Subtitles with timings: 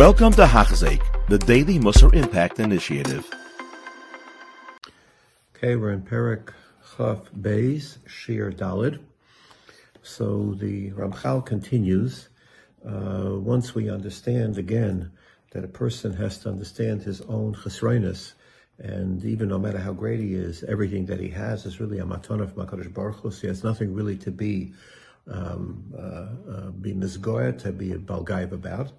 [0.00, 3.28] Welcome to Hachzik, the Daily Musar Impact Initiative.
[5.54, 6.54] Okay, we're in Perik
[6.96, 8.98] Chaf Beis, Shir Dalid.
[10.02, 12.30] So the Ramchal continues.
[12.82, 15.10] Uh, once we understand again
[15.50, 18.32] that a person has to understand his own chesroinus,
[18.78, 22.06] and even no matter how great he is, everything that he has is really a
[22.06, 23.30] maton of Makadosh Baruch Hu.
[23.30, 24.72] So he has nothing really to be
[25.28, 28.92] um, uh, uh, be misgoya, to be a balgaiv about.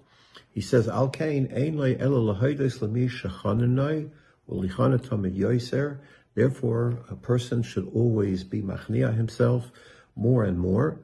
[0.50, 4.10] He says, Al kain ein le ela lahaydes lemi shachananai
[4.50, 5.98] ulichana tamid yoiser.
[6.34, 9.70] Therefore, a person should always be machnia himself
[10.16, 10.98] more and more.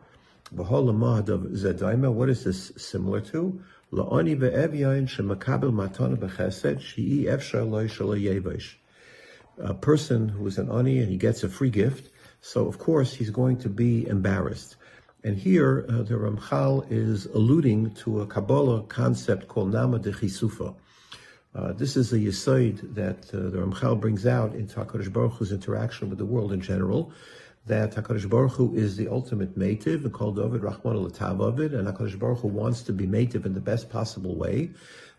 [0.51, 3.61] What is this similar to?
[3.93, 8.77] La'ani ve'evyain shemakabel matana b'chesed shi'i efshar loy yevesh.
[9.59, 12.11] A person who is an ani and he gets a free gift,
[12.41, 14.77] so of course he's going to be embarrassed.
[15.29, 20.75] And here, uh, the Ramchal is alluding to a Kabbalah concept called Nama de Chisufa.
[21.55, 25.53] Uh, this is a yisoid that uh, the Ramchal brings out in HaKadosh Baruch Hu's
[25.53, 27.13] interaction with the world in general,
[27.67, 32.19] that HaKadosh Baruch Hu is the ultimate mative, and called David Rahman al-Tavavid, and HaKadosh
[32.19, 34.71] Baruch Hu wants to be mative in the best possible way,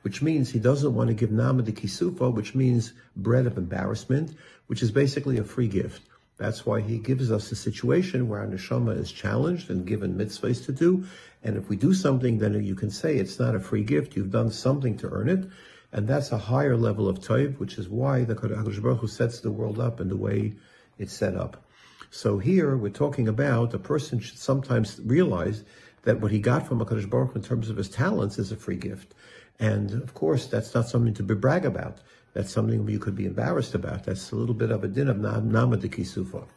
[0.01, 4.35] which means he doesn't want to give Nama de Kisufa, which means bread of embarrassment,
[4.65, 6.01] which is basically a free gift.
[6.39, 10.65] That's why he gives us a situation where our neshama is challenged and given mitzvahs
[10.65, 11.03] to do.
[11.43, 14.15] And if we do something, then you can say it's not a free gift.
[14.15, 15.45] You've done something to earn it.
[15.91, 19.41] And that's a higher level of toiv, which is why the Kodesh Baruch Hu sets
[19.41, 20.53] the world up in the way
[20.97, 21.65] it's set up.
[22.09, 25.65] So here we're talking about a person should sometimes realize
[26.03, 28.55] that what he got from HaKadosh Baruch Hu in terms of his talents is a
[28.55, 29.13] free gift.
[29.59, 31.97] And of course, that's not something to be brag about.
[32.33, 34.03] That's something you could be embarrassed about.
[34.03, 36.47] That's a little bit of a din of nama de kisufa.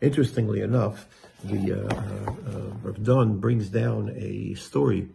[0.00, 1.06] Interestingly enough,
[1.44, 5.08] the uh, uh, Don brings down a story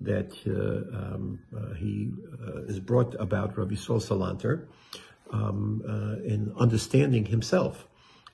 [0.00, 2.10] that uh, um, uh, he
[2.46, 4.66] uh, is brought about Rabbi Sol Salanter
[5.30, 7.86] um, uh, in understanding himself.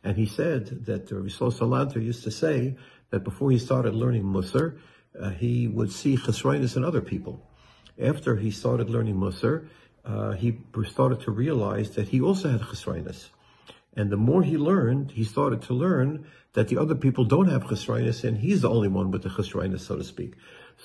[0.02, 2.76] And he said that Rabbi Sol Salanter used to say
[3.10, 4.78] that before he started learning Musar,
[5.36, 7.46] he would see chesroinus in other people.
[8.00, 9.68] After he started learning Musar,
[10.04, 10.58] uh, he
[10.88, 13.28] started to realize that he also had chesroinus.
[13.94, 17.64] And the more he learned, he started to learn that the other people don't have
[17.64, 20.34] chesroinus, and he's the only one with the chesroinus, so to speak.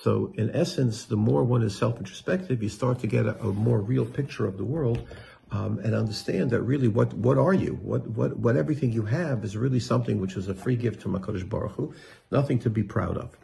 [0.03, 3.79] So, in essence, the more one is self-introspective, you start to get a, a more
[3.79, 5.07] real picture of the world,
[5.51, 7.79] um, and understand that really, what what are you?
[7.81, 11.17] What what what everything you have is really something which is a free gift from
[11.17, 11.93] Hakadosh Baruch Hu,
[12.31, 13.37] nothing to be proud of.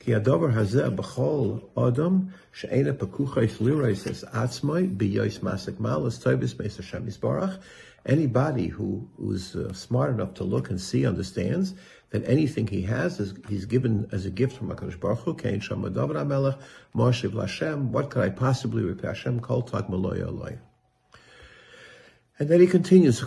[0.00, 2.20] כי הדבר הזה בכל אדם
[2.52, 7.58] שאינה פקוחס לירס עצמי ביוס מסק מעלס טויבס מס השם יסברך.
[8.08, 11.74] Anybody who who's uh, smart enough to look and see understands
[12.10, 15.34] that anything he has is he's given as a gift from Hakadosh Baruch Hu.
[15.34, 16.56] Kain Shama David Amelech
[16.94, 17.80] Moshe Lashem.
[17.94, 19.40] What could I possibly repay Hashem?
[19.40, 20.58] Kol Tak Maloya Alay.
[22.41, 23.23] And then he continues,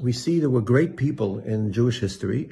[0.00, 2.48] we see there were great people in Jewish history,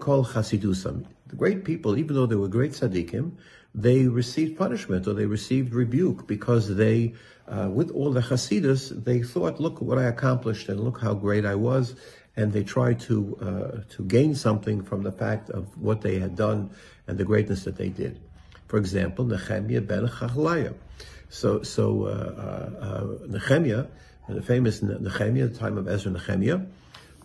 [0.00, 1.06] kol chasidusam.
[1.28, 3.36] The great people, even though they were great tzaddikim,
[3.72, 7.14] they received punishment or they received rebuke because they,
[7.46, 11.46] uh, with all the chasidus, they thought, look what I accomplished and look how great
[11.46, 11.94] I was,
[12.34, 16.34] and they tried to uh, to gain something from the fact of what they had
[16.34, 16.70] done
[17.06, 18.18] and the greatness that they did.
[18.72, 20.72] For example, Nehemiah ben Chachlaya.
[21.28, 23.84] So, so uh, uh, uh Nehemiah,
[24.30, 26.60] the famous Nehemiah, the time of Ezra Nehemiah,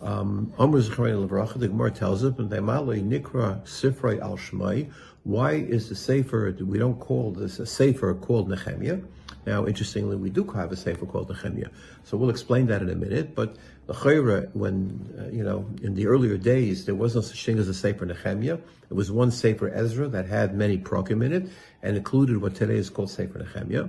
[0.02, 4.92] um, Amr the Gemara tells us, Nikra Sifrei al Shmai.
[5.24, 9.00] Why is the Sefer, we don't call this a Sefer called Nehemiah?
[9.46, 11.70] Now, interestingly, we do have a Sefer called Nehemiah.
[12.04, 13.34] So we'll explain that in a minute.
[13.34, 13.56] But
[13.86, 17.68] the when, uh, you know, in the earlier days, there was no such thing as
[17.68, 18.58] a Sefer Nehemiah.
[18.90, 21.48] It was one Sefer Ezra that had many prokim in it
[21.82, 23.88] and included what today is called Sefer Nehemiah.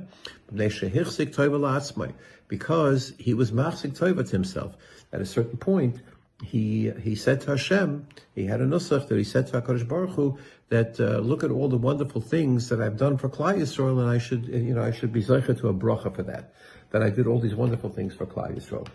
[2.47, 4.75] Because he was machzik toiva to himself.
[5.11, 6.01] At a certain point,
[6.43, 10.11] he he said to Hashem, he had a nusach that he said to Hakadosh Baruch
[10.11, 10.37] Hu
[10.69, 14.09] that uh, look at all the wonderful things that I've done for Klal Yisrael, and
[14.09, 16.53] I should you know I should be zeicha to a bracha for that.
[16.91, 18.87] That I did all these wonderful things for Klal Yisrael.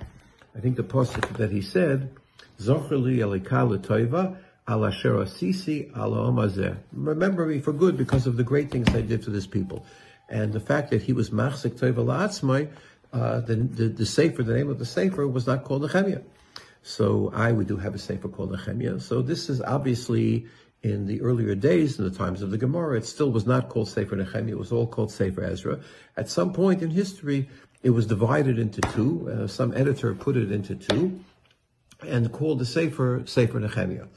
[0.56, 2.14] I think the pasuk that he said,
[2.58, 4.36] Zocheli elikal toiva
[4.68, 6.76] ala asisi ala.
[6.92, 9.84] Remember me for good because of the great things I did for this people,
[10.30, 12.70] and the fact that he was machzik toiva la'atzmai.
[13.12, 16.22] Uh, the, the the sefer, the name of the sefer was not called Nehemiah.
[16.86, 19.00] So I, we do have a sefer called Nehemiah.
[19.00, 20.46] So this is obviously
[20.82, 23.88] in the earlier days, in the times of the Gemara, it still was not called
[23.88, 24.52] Sefer Nehemiah.
[24.52, 25.80] It was all called Sefer Ezra.
[26.18, 27.48] At some point in history,
[27.82, 29.30] it was divided into two.
[29.30, 31.20] Uh, some editor put it into two
[32.06, 34.08] and called the Sefer Sefer Nehemiah.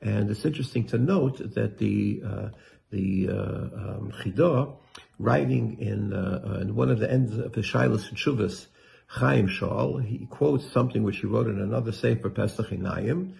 [0.00, 2.48] And it's interesting to note that the uh,
[2.90, 4.74] the uh, um, Chidah,
[5.18, 8.66] writing in, uh, in one of the ends of the Shilas and Shuvas,
[9.14, 13.34] Chaim Shal, he quotes something which he wrote in another Sefer Pesach Inayim,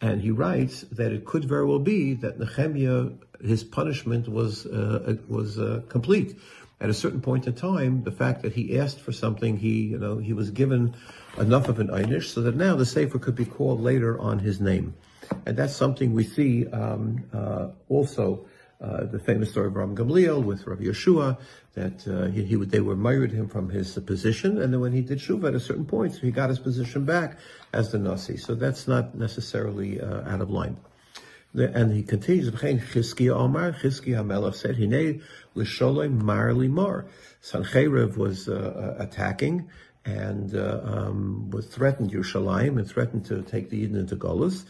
[0.00, 3.10] and he writes that it could very well be that Nehemiah,
[3.42, 6.38] his punishment was uh, was uh, complete.
[6.80, 9.98] At a certain point in time, the fact that he asked for something, he you
[9.98, 10.94] know he was given
[11.38, 14.60] enough of an einish so that now the sefer could be called later on his
[14.60, 14.94] name,
[15.44, 18.46] and that's something we see um, uh, also
[18.80, 21.38] uh, the famous story of Ram Gamliel with Rav Yeshua,
[21.74, 25.00] that uh, he, he, they were mired him from his position, and then when he
[25.00, 27.38] did shuva at a certain point, so he got his position back
[27.72, 28.36] as the nasi.
[28.36, 30.76] So that's not necessarily uh, out of line.
[31.54, 35.22] And he continues, Chizkiah Omar, Chizkiah HaMelech said, Hine
[36.22, 37.06] mar limar.
[37.42, 39.70] Sancheiriv was uh, uh, attacking
[40.04, 44.64] and um, was threatened Yerushalayim and threatened to take the Eden into Golas.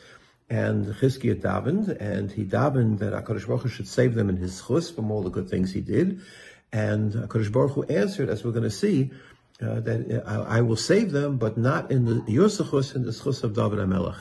[0.49, 4.63] And Chizkiah davened, and he davened that HaKadosh Baruch Hu should save them in his
[4.67, 6.21] chus from all the good things he did.
[6.73, 9.11] And HaKadosh Baruch Hu answered, as we're going to see,
[9.61, 13.13] uh, that I, I, will save them, but not in the your chus, in the
[13.13, 14.19] chus of David HaMelech.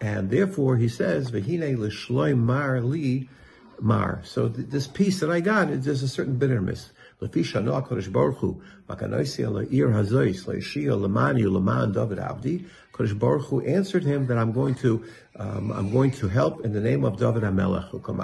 [0.00, 3.30] And therefore, he says, "V'hine l'shloim mar li
[3.80, 6.90] mar." So th- this piece that I got, there's a certain bitterness.
[7.24, 12.66] Lefisha no Kodesh Baruch Hu, makanoisi ala ir hazois leishia lemani leman David Abdi.
[12.92, 15.04] Kodesh Baruch Hu answered him that I'm going to,
[15.36, 18.14] um, I'm going to help in the name of David achevim.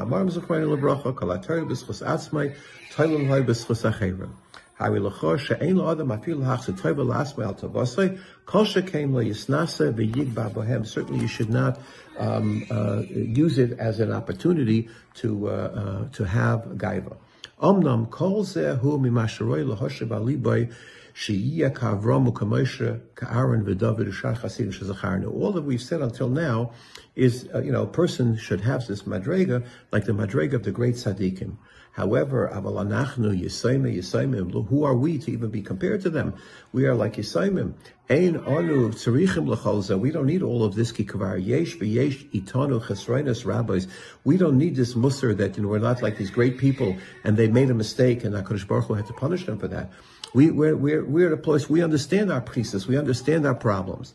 [4.81, 10.87] Hari l'chor she'ein lo'adam afil hach s'toiva lasmai al tavosai, kol she'keim le'yisnase v'yigba bohem.
[10.87, 11.79] Certainly you should not
[12.19, 17.17] um, uh, use it as an opportunity to, uh, uh, to have gaiva.
[17.61, 20.73] Omnam kol zehu mimasharoi lahoshev aliboy
[21.15, 25.33] sheyiya kavram u'kamoshe ka'aron v'david u'shar chasidim shezacharnu.
[25.33, 26.73] All that we've said until now
[27.15, 30.73] is, uh, you know, a person should have this madrega, like the madrega of the
[30.73, 31.57] great tzaddikim.
[31.93, 36.35] However, aval anachnu yisaime yisaimim, who are we to even be compared to them?
[36.73, 37.75] We are like yisaimim.
[38.09, 39.99] Ein anu tzarichim l'cholza.
[39.99, 41.45] We don't need all of this kikavar.
[41.45, 43.87] Yesh v'yesh itanu chesreinas rabbis.
[44.25, 47.37] We don't need this musr that you know, we're not like these great people and
[47.37, 49.91] they made a mistake and HaKadosh Baruch Hu had to punish them for that.
[50.33, 54.15] We, we're, we're, we're at a place, we understand our priests, we understand our problems.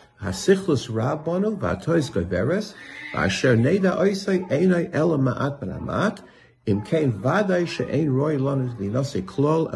[0.21, 0.87] Hasichlus
[3.13, 3.57] v'asher
[4.93, 6.19] ela ma'at b'namat
[6.67, 9.67] vaday she'ein v'inase klol.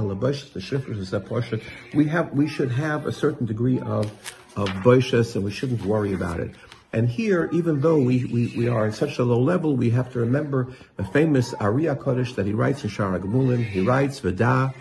[1.96, 4.12] We have, we should have a certain degree of,
[4.56, 6.52] of boishes and we shouldn't worry about it.
[6.94, 10.14] And here, even though we, we, we are in such a low level, we have
[10.14, 13.66] to remember the famous Ariya Kodesh that he writes in Shara Gemulin.
[13.66, 14.74] He writes, V'da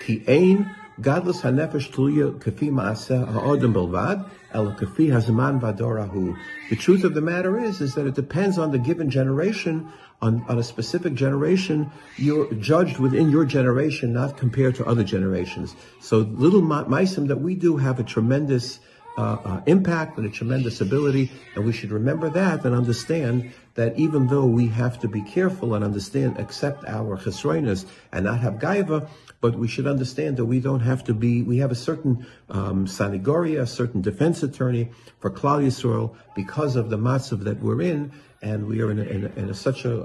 [0.00, 6.36] ki ein gadlus hanefesh tluya kafi ma'aseh ha'odem belvad, el kafi hazaman vadorahu.
[6.70, 9.92] The truth of the matter is, is that it depends on the given generation
[10.22, 15.76] on, on a specific generation, you're judged within your generation, not compared to other generations.
[16.00, 18.80] So little maisim that we do have a tremendous
[19.16, 23.96] uh, uh, impact and a tremendous ability, and we should remember that and understand that
[23.96, 28.54] even though we have to be careful and understand, accept our chesroinas and not have
[28.54, 29.08] gaiva,
[29.40, 32.86] but we should understand that we don't have to be, we have a certain um,
[32.86, 34.90] sanagoria, a certain defense attorney
[35.20, 38.10] for Klal Yisrael because of the matzav that we're in,
[38.42, 39.96] and we are in, a, in, a, in a, such a,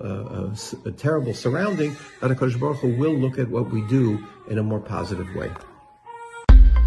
[0.86, 4.64] a, terrible surrounding that HaKadosh Baruch Hu will look at what we do in a
[4.64, 5.52] more positive way.